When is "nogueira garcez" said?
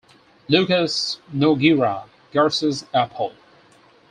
1.31-2.87